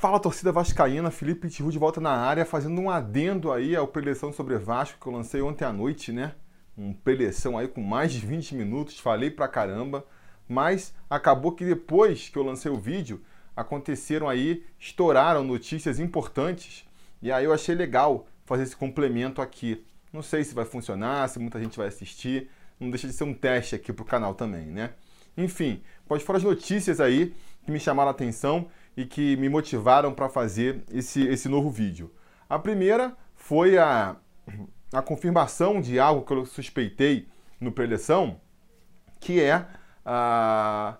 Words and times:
Fala 0.00 0.20
torcida 0.20 0.52
vascaína, 0.52 1.10
Felipe 1.10 1.48
Tiru 1.48 1.72
de 1.72 1.78
volta 1.78 2.00
na 2.00 2.12
área, 2.12 2.44
fazendo 2.44 2.80
um 2.80 2.88
adendo 2.88 3.50
aí 3.50 3.74
ao 3.74 3.88
preleção 3.88 4.32
sobre 4.32 4.56
Vasco 4.56 4.96
que 5.00 5.08
eu 5.08 5.12
lancei 5.12 5.42
ontem 5.42 5.64
à 5.64 5.72
noite, 5.72 6.12
né? 6.12 6.36
Um 6.76 6.92
preleção 6.92 7.58
aí 7.58 7.66
com 7.66 7.80
mais 7.80 8.12
de 8.12 8.24
20 8.24 8.54
minutos, 8.54 9.00
falei 9.00 9.28
pra 9.28 9.48
caramba, 9.48 10.06
mas 10.48 10.94
acabou 11.10 11.50
que 11.50 11.64
depois 11.64 12.28
que 12.28 12.38
eu 12.38 12.44
lancei 12.44 12.70
o 12.70 12.78
vídeo, 12.78 13.20
aconteceram 13.56 14.28
aí, 14.28 14.64
estouraram 14.78 15.42
notícias 15.42 15.98
importantes, 15.98 16.86
e 17.20 17.32
aí 17.32 17.44
eu 17.44 17.52
achei 17.52 17.74
legal 17.74 18.28
fazer 18.44 18.62
esse 18.62 18.76
complemento 18.76 19.42
aqui. 19.42 19.84
Não 20.12 20.22
sei 20.22 20.44
se 20.44 20.54
vai 20.54 20.64
funcionar, 20.64 21.28
se 21.28 21.40
muita 21.40 21.58
gente 21.58 21.76
vai 21.76 21.88
assistir, 21.88 22.48
não 22.78 22.88
deixa 22.88 23.08
de 23.08 23.14
ser 23.14 23.24
um 23.24 23.34
teste 23.34 23.74
aqui 23.74 23.92
pro 23.92 24.04
canal 24.04 24.32
também, 24.32 24.66
né? 24.66 24.92
Enfim, 25.36 25.82
pode 26.06 26.22
fora 26.22 26.38
as 26.38 26.44
notícias 26.44 27.00
aí 27.00 27.34
que 27.64 27.72
me 27.72 27.80
chamaram 27.80 28.10
a 28.10 28.12
atenção 28.12 28.68
e 28.98 29.06
que 29.06 29.36
me 29.36 29.48
motivaram 29.48 30.12
para 30.12 30.28
fazer 30.28 30.82
esse, 30.92 31.24
esse 31.28 31.48
novo 31.48 31.70
vídeo. 31.70 32.12
A 32.50 32.58
primeira 32.58 33.16
foi 33.36 33.78
a, 33.78 34.16
a 34.92 35.00
confirmação 35.00 35.80
de 35.80 36.00
algo 36.00 36.26
que 36.26 36.32
eu 36.32 36.44
suspeitei 36.44 37.28
no 37.60 37.70
preleção, 37.70 38.40
que 39.20 39.40
é 39.40 39.64
a, 40.04 40.96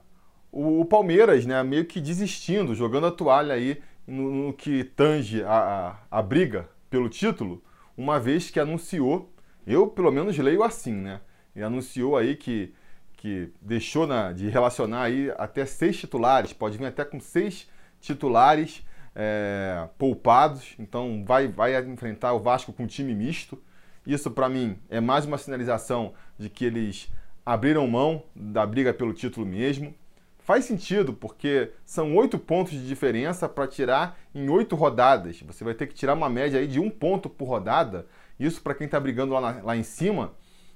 o, 0.53 0.83
o, 0.83 0.85
Palmeiras, 0.85 1.45
né, 1.45 1.61
meio 1.65 1.87
que 1.87 2.01
desistindo, 2.01 2.73
jogando 2.73 3.09
a 3.09 3.11
toalha 3.11 3.53
aí 3.53 3.83
no, 4.07 4.31
no 4.31 4.53
que 4.53 4.85
tange 4.85 5.43
a, 5.43 5.99
a, 6.09 6.19
a 6.19 6.23
briga 6.23 6.69
pelo 6.89 7.09
título, 7.09 7.61
uma 7.97 8.21
vez 8.21 8.49
que 8.49 8.61
anunciou, 8.61 9.35
eu 9.67 9.89
pelo 9.89 10.13
menos 10.13 10.39
leio 10.39 10.63
assim, 10.63 10.93
né? 10.93 11.21
E 11.53 11.65
anunciou 11.65 12.17
aí 12.17 12.37
que, 12.37 12.73
que 13.15 13.53
deixou 13.61 14.07
na, 14.07 14.31
de 14.31 14.49
relacionar 14.49 15.03
aí 15.03 15.33
até 15.37 15.67
seis 15.67 15.97
titulares, 15.97 16.53
pode 16.53 16.79
vir 16.79 16.87
até 16.87 17.05
com 17.05 17.19
seis 17.19 17.67
titulares 18.01 18.85
é, 19.15 19.89
poupados, 19.99 20.75
então 20.79 21.25
vai, 21.27 21.49
vai 21.49 21.77
enfrentar 21.85 22.33
o 22.35 22.39
Vasco 22.39 22.73
com 22.73 22.85
um 22.85 22.87
time 22.87 23.15
misto. 23.15 23.61
Isso, 24.07 24.31
para 24.31 24.49
mim, 24.49 24.79
é 24.89 25.01
mais 25.01 25.27
uma 25.27 25.37
sinalização 25.37 26.15
de 26.39 26.49
que 26.49 26.65
eles 26.65 27.11
abriram 27.45 27.87
mão 27.87 28.23
da 28.35 28.65
briga 28.65 28.95
pelo 28.95 29.13
título 29.13 29.45
mesmo. 29.45 29.95
Faz 30.39 30.65
sentido, 30.65 31.13
porque 31.13 31.73
são 31.85 32.17
oito 32.17 32.39
pontos 32.39 32.73
de 32.73 32.87
diferença 32.87 33.49
para 33.49 33.67
tirar 33.67 34.19
em 34.35 34.49
oito 34.49 34.77
rodadas. 34.77 35.43
Você 35.43 35.63
vai 35.63 35.75
ter 35.75 35.87
que 35.89 35.95
tirar 35.95 36.15
uma 36.15 36.31
média 36.31 36.59
aí 36.59 36.67
de 36.67 36.81
um 36.81 36.89
ponto 36.89 37.29
por 37.29 37.47
rodada. 37.47 38.07
Isso, 38.41 38.63
para 38.63 38.75
quem 38.75 38.87
está 38.87 38.99
brigando 38.99 39.35
lá, 39.35 39.41
na, 39.41 39.63
lá 39.63 39.77
em 39.77 39.83
cima, 39.83 40.33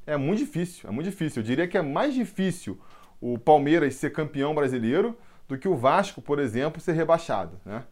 é 0.06 0.16
muito 0.16 0.40
difícil. 0.40 0.88
É 0.88 0.92
muito 0.92 1.08
difícil. 1.08 1.40
Eu 1.40 1.46
diria 1.46 1.68
que 1.68 1.78
é 1.78 1.82
mais 1.82 2.12
difícil 2.12 2.78
o 3.20 3.38
Palmeiras 3.38 3.94
ser 3.94 4.10
campeão 4.10 4.54
brasileiro 4.54 5.16
do 5.48 5.58
que 5.58 5.68
o 5.68 5.76
Vasco, 5.76 6.22
por 6.22 6.38
exemplo, 6.38 6.80
ser 6.80 6.92
rebaixado. 6.92 7.60
Né? 7.64 7.82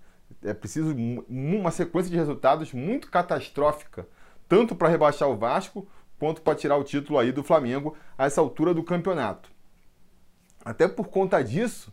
É 0.43 0.55
preciso 0.55 0.95
uma 1.29 1.71
sequência 1.71 2.11
de 2.11 2.17
resultados 2.17 2.73
muito 2.73 3.11
catastrófica, 3.11 4.07
tanto 4.49 4.75
para 4.75 4.89
rebaixar 4.89 5.29
o 5.29 5.37
Vasco 5.37 5.87
quanto 6.19 6.43
para 6.43 6.55
tirar 6.55 6.77
o 6.77 6.85
título 6.85 7.19
aí 7.19 7.33
do 7.33 7.43
Flamengo 7.43 7.97
a 8.17 8.27
essa 8.27 8.41
altura 8.41 8.75
do 8.75 8.83
campeonato. 8.83 9.51
Até 10.65 10.87
por 10.87 11.09
conta 11.09 11.43
disso, 11.43 11.93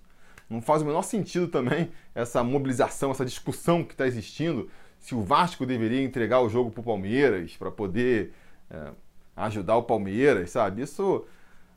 não 0.49 0.61
faz 0.61 0.81
o 0.81 0.85
menor 0.85 1.01
sentido 1.01 1.47
também 1.47 1.91
essa 2.13 2.43
mobilização, 2.43 3.11
essa 3.11 3.25
discussão 3.25 3.83
que 3.83 3.93
está 3.93 4.05
existindo 4.05 4.69
se 4.99 5.15
o 5.15 5.21
Vasco 5.21 5.65
deveria 5.65 6.03
entregar 6.03 6.41
o 6.41 6.49
jogo 6.49 6.71
para 6.71 6.81
o 6.81 6.83
Palmeiras 6.83 7.55
para 7.55 7.71
poder 7.71 8.33
é, 8.69 8.91
ajudar 9.35 9.77
o 9.77 9.83
Palmeiras, 9.83 10.51
sabe? 10.51 10.81
Isso 10.81 11.25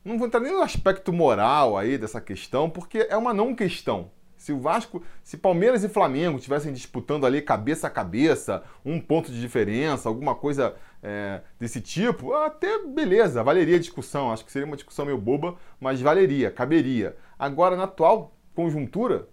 não 0.04 0.18
vou 0.18 0.26
entrar 0.26 0.40
nem 0.40 0.52
no 0.52 0.62
aspecto 0.62 1.12
moral 1.12 1.76
aí 1.76 1.98
dessa 1.98 2.20
questão, 2.20 2.68
porque 2.70 3.06
é 3.10 3.16
uma 3.16 3.34
não 3.34 3.54
questão. 3.54 4.10
Se 4.36 4.54
o 4.54 4.58
Vasco, 4.58 5.02
se 5.22 5.36
Palmeiras 5.36 5.84
e 5.84 5.88
Flamengo 5.88 6.38
estivessem 6.38 6.72
disputando 6.72 7.26
ali 7.26 7.42
cabeça 7.42 7.88
a 7.88 7.90
cabeça, 7.90 8.62
um 8.82 8.98
ponto 8.98 9.30
de 9.30 9.38
diferença, 9.38 10.08
alguma 10.08 10.34
coisa 10.34 10.74
é, 11.02 11.42
desse 11.58 11.78
tipo, 11.82 12.32
até 12.32 12.86
beleza, 12.86 13.42
valeria 13.42 13.76
a 13.76 13.80
discussão. 13.80 14.32
Acho 14.32 14.42
que 14.44 14.50
seria 14.50 14.66
uma 14.66 14.76
discussão 14.76 15.04
meio 15.04 15.18
boba, 15.18 15.56
mas 15.78 16.00
valeria, 16.00 16.50
caberia. 16.50 17.18
Agora, 17.38 17.76
na 17.76 17.84
atual 17.84 18.34
conjuntura, 18.54 19.28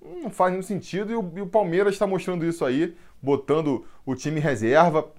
não 0.00 0.30
faz 0.30 0.52
nenhum 0.52 0.62
sentido 0.62 1.12
e 1.12 1.16
o, 1.16 1.32
e 1.36 1.42
o 1.42 1.46
Palmeiras 1.46 1.92
está 1.92 2.06
mostrando 2.06 2.46
isso 2.46 2.64
aí, 2.64 2.96
botando 3.20 3.84
o 4.06 4.14
time 4.14 4.40
reserva, 4.40 5.12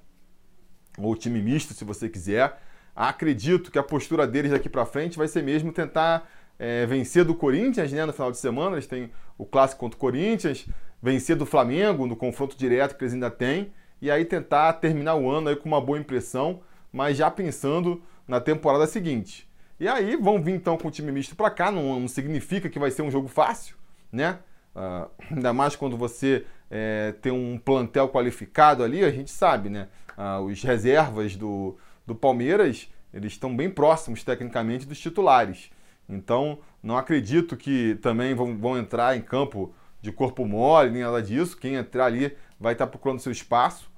ou 0.98 1.16
time 1.16 1.42
misto, 1.44 1.76
se 1.76 1.86
você 1.86 2.10
quiser, 2.10 2.60
Acredito 2.96 3.72
que 3.72 3.80
a 3.80 3.84
postura 3.84 4.28
deles 4.28 4.52
daqui 4.52 4.70
para 4.70 4.86
frente 4.86 5.18
vai 5.18 5.28
ser 5.28 5.42
mesmo 5.44 5.72
tentar 5.72 6.30
é, 6.60 6.86
vencer 6.86 7.26
do 7.26 7.34
Corinthians 7.34 7.92
né, 7.92 8.06
no 8.06 8.14
final 8.14 8.32
de 8.32 8.38
semana. 8.38 8.76
Eles 8.76 8.88
têm 8.88 9.12
o 9.38 9.46
clássico 9.46 9.80
contra 9.80 9.98
o 9.98 10.00
Corinthians, 10.00 10.68
vencer 11.02 11.36
do 11.36 11.46
Flamengo 11.46 12.06
no 12.06 12.16
confronto 12.16 12.56
direto 12.56 12.96
que 12.96 13.04
eles 13.04 13.14
ainda 13.14 13.32
têm, 13.32 13.72
e 14.02 14.12
aí 14.12 14.26
tentar 14.26 14.74
terminar 14.74 15.16
o 15.16 15.30
ano 15.30 15.50
aí 15.50 15.56
com 15.56 15.68
uma 15.68 15.82
boa 15.82 15.98
impressão, 15.98 16.62
mas 16.92 17.18
já 17.18 17.32
pensando 17.32 18.02
na 18.28 18.40
temporada 18.40 18.86
seguinte. 18.86 19.50
E 19.80 19.88
aí 19.88 20.16
vão 20.16 20.42
vir 20.42 20.54
então 20.54 20.78
com 20.78 20.90
o 20.90 20.92
time 20.92 21.12
misto 21.12 21.36
para 21.36 21.50
cá, 21.50 21.72
não, 21.72 22.00
não, 22.00 22.08
significa 22.08 22.70
que 22.70 22.78
vai 22.78 22.92
ser 22.92 23.02
um 23.02 23.10
jogo 23.10 23.28
fácil, 23.28 23.76
né? 24.12 24.38
Uh, 24.76 25.10
ainda 25.32 25.52
mais 25.52 25.76
quando 25.76 25.98
você 25.98 26.46
é, 26.70 27.14
tem 27.22 27.32
um 27.32 27.58
plantel 27.58 28.08
qualificado 28.10 28.84
ali, 28.84 29.04
a 29.04 29.10
gente 29.10 29.32
sabe, 29.32 29.70
né? 29.70 29.88
Uh, 30.16 30.44
os 30.44 30.62
reservas 30.62 31.36
do, 31.36 31.76
do 32.06 32.16
Palmeiras, 32.16 32.90
eles 33.14 33.34
estão 33.34 33.56
bem 33.56 33.70
próximos 33.70 34.24
tecnicamente 34.24 34.86
dos 34.86 35.00
titulares. 35.00 35.72
Então, 36.08 36.60
não 36.82 36.98
acredito 36.98 37.56
que 37.56 37.96
também 38.02 38.34
vão, 38.34 38.58
vão 38.58 38.78
entrar 38.78 39.16
em 39.16 39.22
campo 39.22 39.74
de 40.02 40.12
corpo 40.12 40.46
mole, 40.46 40.90
nem 40.90 41.04
nada 41.04 41.22
disso. 41.22 41.58
Quem 41.58 41.76
entrar 41.76 42.06
ali 42.06 42.36
vai 42.60 42.74
estar 42.74 42.88
procurando 42.88 43.20
seu 43.20 43.32
espaço. 43.32 43.90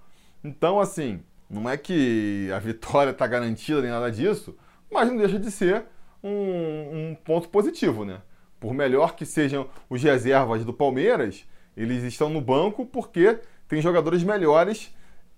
Então, 0.44 0.80
assim, 0.80 1.22
não 1.50 1.69
é 1.69 1.78
que 1.78 2.50
a 2.53 2.59
vitória 2.59 3.12
está 3.12 3.25
garantida 3.25 3.81
nem 3.81 3.91
nada 3.91 4.12
disso, 4.12 4.58
mas 4.91 5.08
não 5.08 5.18
deixa 5.18 5.40
de 5.40 5.50
ser 5.50 5.85
um, 6.24 7.09
um, 7.12 7.18
ponto 7.24 7.50
positivo, 7.50 8.06
né? 8.06 8.22
Por 8.59 8.74
melhor 8.74 9.16
que 9.16 9.25
sejam 9.25 9.70
os 9.90 10.02
reservas 10.02 10.64
do 10.64 10.74
Palmeiras, 10.74 11.46
eles 11.75 12.03
estão 12.03 12.30
no 12.30 12.41
banco 12.41 12.85
porque 12.85 13.40
tem 13.68 13.81
jogadores 13.81 14.24
melhores 14.24 14.94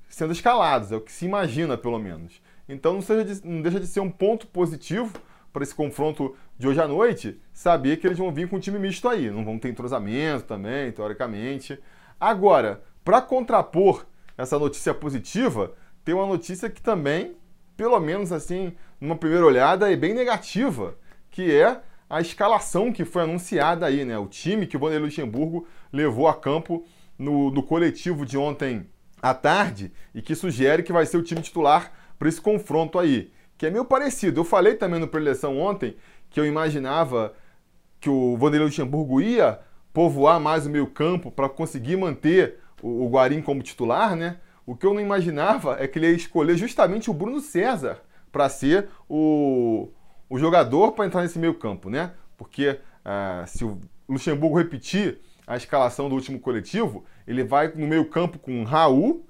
sendo 0.07 0.31
escalados, 0.31 0.91
é 0.91 0.95
o 0.95 1.01
que 1.01 1.11
se 1.11 1.25
imagina, 1.25 1.77
pelo 1.77 1.97
menos. 1.97 2.41
Então 2.67 2.93
não, 2.93 3.23
de, 3.23 3.45
não 3.45 3.61
deixa 3.61 3.79
de 3.79 3.87
ser 3.87 3.99
um 3.99 4.09
ponto 4.09 4.47
positivo 4.47 5.11
para 5.53 5.63
esse 5.63 5.73
confronto 5.73 6.35
de 6.57 6.67
hoje 6.67 6.81
à 6.81 6.87
noite, 6.87 7.39
saber 7.53 7.97
que 7.97 8.05
eles 8.05 8.17
vão 8.17 8.31
vir 8.31 8.49
com 8.49 8.57
um 8.57 8.59
time 8.59 8.77
misto 8.77 9.07
aí. 9.07 9.29
Não 9.29 9.45
vão 9.45 9.57
ter 9.57 9.69
entrosamento 9.69 10.43
também, 10.45 10.91
teoricamente. 10.91 11.79
Agora, 12.19 12.83
para 13.05 13.21
contrapor 13.21 14.05
essa 14.37 14.59
notícia 14.59 14.93
positiva, 14.93 15.73
tem 16.03 16.13
uma 16.13 16.25
notícia 16.25 16.69
que 16.69 16.81
também, 16.81 17.37
pelo 17.77 17.99
menos 17.99 18.31
assim, 18.31 18.73
numa 18.99 19.15
primeira 19.15 19.45
olhada, 19.45 19.91
é 19.91 19.95
bem 19.95 20.13
negativa, 20.13 20.95
que 21.31 21.51
é 21.51 21.79
a 22.09 22.21
escalação 22.21 22.91
que 22.91 23.05
foi 23.05 23.23
anunciada 23.23 23.85
aí, 23.85 24.05
né? 24.05 24.17
O 24.17 24.27
time 24.27 24.67
que 24.67 24.77
o 24.77 24.79
Vanderlei 24.79 25.05
Luxemburgo 25.05 25.67
levou 25.91 26.27
a 26.27 26.33
campo 26.33 26.85
no, 27.17 27.49
no 27.49 27.63
coletivo 27.63 28.25
de 28.25 28.37
ontem 28.37 28.87
à 29.21 29.33
tarde 29.33 29.91
e 30.13 30.21
que 30.21 30.35
sugere 30.35 30.83
que 30.83 30.93
vai 30.93 31.05
ser 31.05 31.17
o 31.17 31.23
time 31.23 31.41
titular 31.41 31.91
para 32.17 32.29
esse 32.29 32.41
confronto 32.41 32.97
aí, 32.99 33.31
que 33.57 33.65
é 33.65 33.69
meio 33.69 33.85
parecido. 33.85 34.41
Eu 34.41 34.45
falei 34.45 34.75
também 34.75 34.99
no 34.99 35.07
preleção 35.07 35.59
ontem 35.59 35.95
que 36.29 36.39
eu 36.39 36.45
imaginava 36.45 37.33
que 37.99 38.09
o 38.09 38.37
Vanderlei 38.37 38.67
Luxemburgo 38.67 39.21
ia 39.21 39.59
povoar 39.93 40.39
mais 40.39 40.65
o 40.65 40.69
meio 40.69 40.87
campo 40.87 41.31
para 41.31 41.47
conseguir 41.47 41.95
manter 41.95 42.59
o, 42.81 43.05
o 43.05 43.09
Guarim 43.09 43.41
como 43.41 43.63
titular, 43.63 44.15
né? 44.15 44.37
O 44.65 44.75
que 44.75 44.85
eu 44.85 44.93
não 44.93 44.99
imaginava 44.99 45.77
é 45.79 45.87
que 45.87 45.99
ele 45.99 46.09
ia 46.09 46.15
escolher 46.15 46.57
justamente 46.57 47.09
o 47.09 47.13
Bruno 47.13 47.39
César 47.39 48.01
para 48.31 48.49
ser 48.49 48.89
o, 49.07 49.89
o 50.29 50.37
jogador 50.37 50.91
para 50.91 51.05
entrar 51.05 51.21
nesse 51.21 51.39
meio 51.39 51.53
campo, 51.53 51.89
né? 51.89 52.11
Porque 52.35 52.79
ah, 53.03 53.45
se 53.47 53.63
o 53.63 53.79
Luxemburgo 54.09 54.57
repetir 54.57 55.19
a 55.47 55.55
escalação 55.55 56.09
do 56.09 56.15
último 56.15 56.39
coletivo, 56.39 57.05
ele 57.25 57.43
vai 57.43 57.69
no 57.69 57.87
meio 57.87 58.09
campo 58.09 58.39
com 58.39 58.63
Raul, 58.63 59.25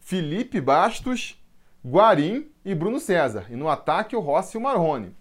Felipe 0.00 0.60
Bastos 0.60 1.39
Guarim 1.84 2.50
e 2.64 2.74
Bruno 2.74 3.00
César. 3.00 3.46
E 3.50 3.56
no 3.56 3.68
ataque 3.68 4.16
o 4.16 4.20
Rossi 4.20 4.56
e 4.56 4.58
o 4.58 4.62
Marrone. 4.62 5.14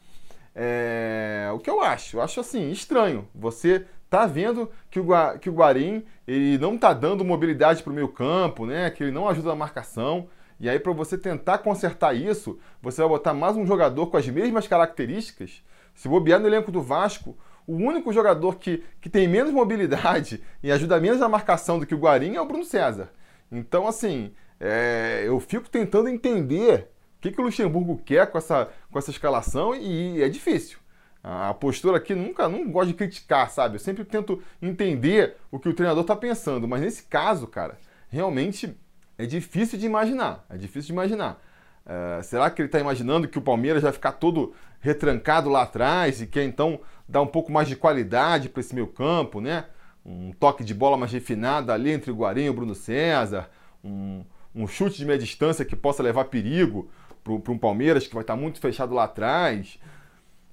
É... 0.55 1.49
O 1.53 1.59
que 1.59 1.69
eu 1.69 1.81
acho? 1.81 2.17
Eu 2.17 2.21
acho 2.21 2.39
assim, 2.39 2.69
estranho. 2.71 3.27
Você 3.33 3.85
tá 4.09 4.25
vendo 4.25 4.69
que 4.89 4.99
o, 4.99 5.03
Gua... 5.03 5.37
que 5.37 5.49
o 5.49 5.53
Guarim 5.53 6.03
ele 6.27 6.57
não 6.57 6.77
tá 6.77 6.93
dando 6.93 7.23
mobilidade 7.23 7.83
para 7.83 7.91
o 7.91 7.95
meio 7.95 8.09
campo, 8.09 8.65
né? 8.65 8.89
Que 8.89 9.03
ele 9.03 9.11
não 9.11 9.27
ajuda 9.27 9.49
na 9.49 9.55
marcação. 9.55 10.27
E 10.59 10.69
aí, 10.69 10.77
para 10.77 10.91
você 10.91 11.17
tentar 11.17 11.59
consertar 11.59 12.13
isso, 12.13 12.59
você 12.81 13.01
vai 13.01 13.09
botar 13.09 13.33
mais 13.33 13.55
um 13.55 13.65
jogador 13.65 14.07
com 14.07 14.17
as 14.17 14.27
mesmas 14.27 14.67
características. 14.67 15.63
Se 15.95 16.09
bobear 16.09 16.39
no 16.39 16.47
elenco 16.47 16.71
do 16.71 16.81
Vasco, 16.81 17.37
o 17.65 17.75
único 17.75 18.11
jogador 18.11 18.55
que, 18.57 18.83
que 18.99 19.09
tem 19.09 19.27
menos 19.27 19.53
mobilidade 19.53 20.43
e 20.61 20.71
ajuda 20.71 20.99
menos 20.99 21.19
na 21.19 21.29
marcação 21.29 21.79
do 21.79 21.85
que 21.85 21.95
o 21.95 21.99
Guarim 21.99 22.35
é 22.35 22.41
o 22.41 22.45
Bruno 22.45 22.65
César. 22.65 23.09
Então, 23.51 23.87
assim, 23.87 24.33
é, 24.59 25.23
eu 25.25 25.39
fico 25.39 25.69
tentando 25.69 26.09
entender 26.09 26.91
o 27.17 27.21
que, 27.21 27.31
que 27.31 27.41
o 27.41 27.43
Luxemburgo 27.43 28.01
quer 28.03 28.27
com 28.27 28.37
essa, 28.37 28.69
com 28.91 28.99
essa 28.99 29.11
escalação 29.11 29.75
e 29.75 30.21
é 30.21 30.29
difícil. 30.29 30.79
A 31.21 31.53
postura 31.53 31.97
aqui 31.97 32.15
nunca, 32.15 32.47
não 32.47 32.69
gosto 32.71 32.87
de 32.89 32.93
criticar, 32.93 33.49
sabe? 33.49 33.75
Eu 33.75 33.79
sempre 33.79 34.05
tento 34.05 34.41
entender 34.61 35.35
o 35.51 35.59
que 35.59 35.67
o 35.67 35.73
treinador 35.73 36.01
está 36.01 36.15
pensando, 36.15 36.67
mas 36.67 36.81
nesse 36.81 37.03
caso, 37.03 37.45
cara, 37.45 37.77
realmente 38.09 38.77
é 39.17 39.25
difícil 39.25 39.77
de 39.77 39.85
imaginar. 39.85 40.45
É 40.49 40.55
difícil 40.55 40.87
de 40.87 40.93
imaginar. 40.93 41.41
Uh, 41.85 42.23
será 42.23 42.49
que 42.49 42.61
ele 42.61 42.67
está 42.67 42.79
imaginando 42.79 43.27
que 43.27 43.37
o 43.37 43.41
Palmeiras 43.41 43.83
vai 43.83 43.91
ficar 43.91 44.13
todo 44.13 44.53
retrancado 44.79 45.49
lá 45.49 45.63
atrás 45.63 46.21
e 46.21 46.27
quer 46.27 46.43
então 46.45 46.79
dar 47.07 47.21
um 47.21 47.27
pouco 47.27 47.51
mais 47.51 47.67
de 47.67 47.75
qualidade 47.75 48.47
para 48.47 48.61
esse 48.61 48.73
meio 48.73 48.87
campo, 48.87 49.41
né? 49.41 49.65
Um 50.05 50.31
toque 50.31 50.63
de 50.63 50.73
bola 50.73 50.95
mais 50.95 51.11
refinado 51.11 51.71
ali 51.71 51.91
entre 51.91 52.11
o 52.11 52.15
Guarim 52.15 52.43
e 52.43 52.49
o 52.49 52.53
Bruno 52.53 52.73
César, 52.73 53.49
um, 53.83 54.23
um 54.59 54.67
chute 54.67 54.97
de 54.97 55.05
meia 55.05 55.17
distância 55.17 55.63
que 55.63 55.75
possa 55.75 56.03
levar 56.03 56.25
perigo 56.25 56.89
para 57.23 57.51
um 57.51 57.57
Palmeiras 57.57 58.07
que 58.07 58.13
vai 58.13 58.23
estar 58.23 58.35
tá 58.35 58.39
muito 58.39 58.59
fechado 58.59 58.93
lá 58.93 59.05
atrás. 59.05 59.79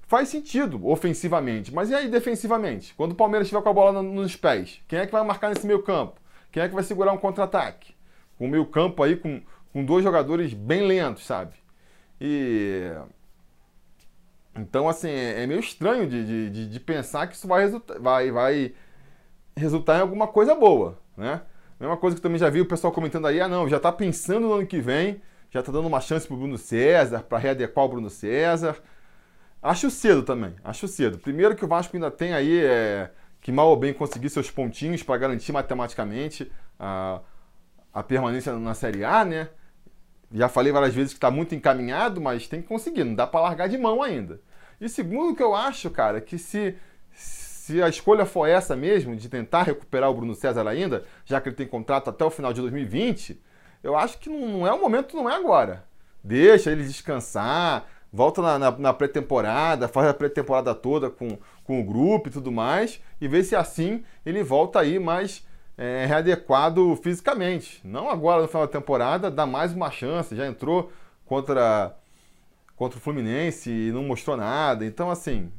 Faz 0.07 0.29
sentido 0.29 0.87
ofensivamente, 0.87 1.75
mas 1.75 1.91
e 1.91 1.95
aí 1.95 2.09
defensivamente? 2.09 2.95
Quando 2.95 3.13
o 3.13 3.17
Palmeiras 3.17 3.47
estiver 3.47 3.63
com 3.63 3.69
a 3.69 3.73
bola 3.73 4.03
nos 4.03 4.37
pés, 4.37 4.81
quem 4.87 5.01
é 5.01 5.07
que 5.07 5.13
vai 5.13 5.25
marcar 5.25 5.49
nesse 5.49 5.67
meio 5.67 5.83
campo? 5.83 6.21
Quem 6.53 6.63
é 6.63 6.69
que 6.69 6.75
vai 6.75 6.85
segurar 6.85 7.13
um 7.13 7.19
contra-ataque? 7.19 7.95
Com 8.39 8.47
o 8.47 8.49
meio 8.49 8.65
campo 8.67 9.03
aí 9.03 9.17
com, 9.17 9.43
com 9.73 9.85
dois 9.85 10.05
jogadores 10.05 10.55
bem 10.55 10.87
lentos, 10.87 11.27
sabe? 11.27 11.55
E. 12.21 12.93
Então, 14.55 14.89
assim, 14.89 15.11
é, 15.11 15.43
é 15.43 15.47
meio 15.47 15.61
estranho 15.61 16.09
de, 16.09 16.51
de, 16.51 16.69
de, 16.69 16.81
pensar 16.81 17.27
que 17.27 17.35
isso 17.35 17.47
vai, 17.47 17.63
resultar, 17.63 17.99
vai, 17.99 18.31
vai 18.31 18.73
resultar 19.55 19.99
em 19.99 20.01
alguma 20.01 20.27
coisa 20.29 20.55
boa, 20.55 20.99
né? 21.17 21.43
Mesma 21.79 21.97
coisa 21.97 22.17
que 22.17 22.23
também 22.23 22.39
já 22.39 22.49
vi 22.49 22.61
o 22.61 22.67
pessoal 22.67 22.93
comentando 22.93 23.27
aí, 23.27 23.41
ah 23.41 23.49
não, 23.49 23.69
já 23.69 23.79
tá 23.79 23.93
pensando 23.93 24.49
no 24.49 24.55
ano 24.55 24.67
que 24.67 24.81
vem, 24.81 25.21
já 25.51 25.63
tá 25.63 25.71
dando 25.71 25.87
uma 25.87 26.01
chance 26.01 26.27
pro 26.27 26.37
Bruno 26.37 26.57
César, 26.57 27.21
para 27.21 27.39
readequar 27.39 27.85
o 27.85 27.89
Bruno 27.89 28.11
César. 28.11 28.77
Acho 29.63 29.91
cedo 29.91 30.23
também, 30.23 30.55
acho 30.65 30.89
cedo. 30.89 31.19
Primeiro 31.19 31.55
que 31.55 31.65
o 31.65 31.69
Vasco 31.69 31.97
ainda 31.97 32.11
tem 32.11 32.33
aí 32.33 32.65
é, 32.65 33.11
que 33.41 33.53
mal 33.53 33.69
ou 33.69 33.77
bem 33.77 33.93
conseguir 33.93 34.31
seus 34.31 34.51
pontinhos 34.51 35.03
para 35.03 35.19
garantir 35.19 35.53
matematicamente 35.53 36.51
a, 36.79 37.21
a 37.93 38.03
permanência 38.03 38.53
na 38.55 38.75
Série 38.75 39.05
A, 39.05 39.25
né? 39.25 39.49
Já 40.33 40.49
falei 40.49 40.73
várias 40.73 40.95
vezes 40.95 41.13
que 41.13 41.19
está 41.19 41.31
muito 41.31 41.55
encaminhado, 41.55 42.21
mas 42.21 42.49
tem 42.49 42.61
que 42.61 42.69
conseguir, 42.69 43.05
não 43.05 43.15
dá 43.15 43.27
para 43.27 43.41
largar 43.41 43.69
de 43.69 43.79
mão 43.79 44.03
ainda. 44.03 44.41
E 44.81 44.89
segundo 44.89 45.35
que 45.35 45.43
eu 45.43 45.55
acho, 45.55 45.91
cara, 45.91 46.21
que 46.21 46.39
se 46.39 46.77
se 47.13 47.46
a 47.83 47.89
escolha 47.89 48.25
for 48.25 48.47
essa 48.47 48.77
mesmo, 48.77 49.17
de 49.17 49.29
tentar 49.29 49.63
recuperar 49.65 50.11
o 50.11 50.15
Bruno 50.15 50.35
César 50.35 50.67
ainda, 50.69 51.05
já 51.25 51.41
que 51.41 51.49
ele 51.49 51.57
tem 51.57 51.67
contrato 51.67 52.11
até 52.11 52.25
o 52.25 52.31
final 52.31 52.53
de 52.53 52.61
2020, 52.61 53.41
eu 53.83 53.97
acho 53.97 54.19
que 54.19 54.29
não, 54.29 54.67
é 54.67 54.73
o 54.73 54.81
momento, 54.81 55.17
não 55.17 55.29
é 55.29 55.35
agora. 55.35 55.85
Deixa 56.23 56.71
ele 56.73 56.85
descansar, 56.85 57.87
volta 58.13 58.43
na, 58.43 58.59
na, 58.59 58.71
na 58.73 58.93
pré-temporada, 58.93 59.89
faz 59.89 60.09
a 60.09 60.15
pré-temporada 60.15 60.75
toda 60.75 61.11
com, 61.11 61.39
com 61.65 61.81
o 61.81 61.85
grupo 61.85 62.29
e 62.29 62.33
tudo 62.33 62.51
mais, 62.51 63.01
e 63.21 63.29
vê 63.29 63.45
se 63.45 63.55
assim 63.55 64.05
ele 64.25 64.43
volta 64.43 64.81
aí 64.81 64.99
mais 64.99 65.47
é, 65.77 66.07
readequado 66.07 66.97
fisicamente. 66.97 67.81
Não 67.85 68.09
agora 68.09 68.43
no 68.43 68.49
final 68.49 68.67
da 68.67 68.73
temporada, 68.73 69.31
dá 69.31 69.47
mais 69.47 69.73
uma 69.73 69.91
chance, 69.91 70.35
já 70.35 70.47
entrou 70.47 70.91
contra, 71.27 71.95
contra 72.75 72.99
o 72.99 73.03
Fluminense 73.03 73.71
e 73.71 73.93
não 73.93 74.03
mostrou 74.03 74.37
nada. 74.37 74.85
Então, 74.85 75.11
assim, 75.11 75.53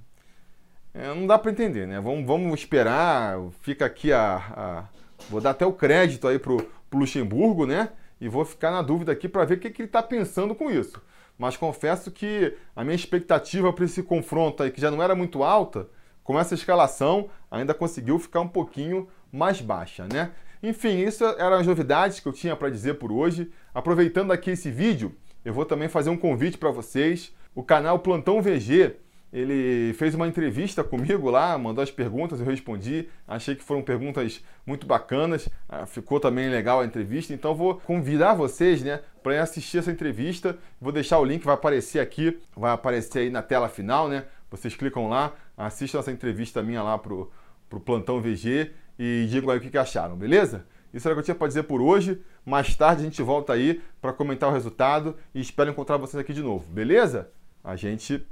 é, 0.97 1.13
não 1.13 1.27
dá 1.27 1.38
para 1.38 1.51
entender, 1.51 1.88
né? 1.88 1.99
Vamos, 1.99 2.25
vamos 2.25 2.59
esperar. 2.59 3.38
Fica 3.61 3.85
aqui 3.85 4.11
a, 4.11 4.35
a, 4.35 4.83
Vou 5.29 5.41
dar 5.41 5.51
até 5.51 5.65
o 5.65 5.73
crédito 5.73 6.27
aí 6.27 6.39
pro, 6.39 6.57
pro 6.89 6.99
Luxemburgo, 6.99 7.65
né? 7.65 7.89
E 8.19 8.27
vou 8.27 8.45
ficar 8.45 8.71
na 8.71 8.81
dúvida 8.81 9.11
aqui 9.11 9.27
para 9.27 9.45
ver 9.45 9.55
o 9.55 9.59
que, 9.59 9.69
que 9.69 9.81
ele 9.81 9.89
está 9.89 10.01
pensando 10.01 10.55
com 10.55 10.69
isso. 10.69 11.01
Mas 11.38 11.57
confesso 11.57 12.09
que 12.11 12.55
a 12.75 12.83
minha 12.83 12.95
expectativa 12.95 13.71
para 13.71 13.85
esse 13.85 14.01
confronto 14.01 14.63
aí, 14.63 14.71
que 14.71 14.81
já 14.81 14.89
não 14.89 15.03
era 15.03 15.13
muito 15.13 15.44
alta, 15.44 15.88
com 16.23 16.39
essa 16.39 16.55
escalação, 16.55 17.29
ainda 17.49 17.73
conseguiu 17.73 18.17
ficar 18.17 18.41
um 18.41 18.47
pouquinho 18.47 19.07
mais 19.31 19.61
baixa, 19.61 20.07
né? 20.11 20.31
Enfim, 20.63 20.97
isso 20.97 21.23
eram 21.23 21.57
as 21.57 21.67
novidades 21.67 22.19
que 22.19 22.27
eu 22.27 22.33
tinha 22.33 22.55
para 22.55 22.69
dizer 22.69 22.95
por 22.95 23.11
hoje. 23.11 23.51
Aproveitando 23.73 24.31
aqui 24.31 24.51
esse 24.51 24.71
vídeo, 24.71 25.15
eu 25.45 25.53
vou 25.53 25.65
também 25.65 25.88
fazer 25.88 26.09
um 26.09 26.17
convite 26.17 26.57
para 26.57 26.71
vocês. 26.71 27.31
O 27.53 27.61
canal 27.61 27.99
Plantão 27.99 28.41
VG 28.41 28.95
ele 29.31 29.94
fez 29.94 30.15
uma 30.15 30.27
entrevista 30.27 30.83
comigo 30.83 31.29
lá, 31.29 31.57
mandou 31.57 31.83
as 31.83 31.91
perguntas, 31.91 32.39
eu 32.39 32.45
respondi. 32.45 33.09
Achei 33.27 33.56
que 33.56 33.63
foram 33.63 33.81
perguntas 33.81 34.44
muito 34.65 34.88
bacanas, 34.88 35.50
ah, 35.68 35.85
ficou 35.85 36.19
também 36.19 36.50
legal 36.50 36.79
a 36.79 36.85
entrevista. 36.85 37.33
Então 37.33 37.53
vou 37.53 37.75
convidar 37.75 38.33
vocês, 38.33 38.81
né, 38.81 39.01
para 39.21 39.41
assistir 39.41 39.79
essa 39.79 39.91
entrevista. 39.91 40.57
Vou 40.79 40.91
deixar 40.91 41.19
o 41.19 41.25
link, 41.25 41.44
vai 41.44 41.56
aparecer 41.56 42.00
aqui, 42.00 42.39
vai 42.56 42.71
aparecer 42.71 43.19
aí 43.19 43.29
na 43.29 43.41
tela 43.41 43.68
final, 43.68 44.07
né? 44.07 44.25
Vocês 44.50 44.75
clicam 44.75 45.09
lá, 45.09 45.33
assistam 45.57 46.00
essa 46.00 46.12
entrevista 46.12 46.63
minha 46.63 46.81
lá 46.81 46.97
pro, 46.97 47.30
pro 47.69 47.81
Plantão 47.81 48.21
VG 48.21 48.71
e 48.97 49.27
digam 49.30 49.50
aí 49.50 49.57
o 49.57 49.62
que, 49.62 49.69
que 49.69 49.77
acharam, 49.77 50.15
beleza? 50.15 50.65
Isso 50.94 51.06
era 51.06 51.13
o 51.13 51.15
que 51.18 51.19
eu 51.19 51.25
tinha 51.25 51.35
para 51.35 51.47
dizer 51.47 51.63
por 51.63 51.81
hoje. 51.81 52.21
Mais 52.45 52.73
tarde 52.75 53.01
a 53.01 53.03
gente 53.03 53.21
volta 53.21 53.51
aí 53.51 53.81
para 54.01 54.13
comentar 54.13 54.50
o 54.50 54.53
resultado 54.53 55.18
e 55.35 55.41
espero 55.41 55.69
encontrar 55.69 55.97
vocês 55.97 56.19
aqui 56.19 56.33
de 56.33 56.41
novo, 56.41 56.65
beleza? 56.71 57.30
A 57.62 57.75
gente 57.75 58.25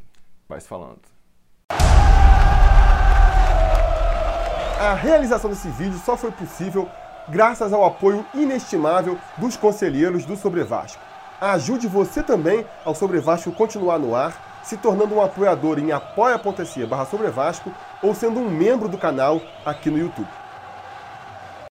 vai 0.48 0.60
se 0.60 0.68
falando. 0.68 1.02
A 4.80 4.94
realização 4.94 5.50
desse 5.50 5.70
vídeo 5.70 5.98
só 6.00 6.16
foi 6.16 6.32
possível 6.32 6.90
graças 7.28 7.74
ao 7.74 7.84
apoio 7.84 8.26
inestimável 8.34 9.18
dos 9.38 9.58
conselheiros 9.58 10.26
do 10.26 10.36
Sobre 10.36 10.64
Vasco. 10.64 11.02
Ajude 11.42 11.88
você 11.88 12.22
também 12.22 12.66
ao 12.84 12.94
Sobre 12.94 13.20
Vasco 13.20 13.52
continuar 13.52 14.00
no 14.00 14.16
ar, 14.16 14.62
se 14.64 14.78
tornando 14.78 15.16
um 15.16 15.22
apoiador 15.22 15.80
em 15.80 15.92
apoia.se 15.92 16.86
barra 16.86 17.08
ou 18.02 18.16
sendo 18.16 18.40
um 18.40 18.50
membro 18.50 18.88
do 18.88 18.98
canal 18.98 19.42
aqui 19.66 19.90
no 19.90 19.98
YouTube. 19.98 20.28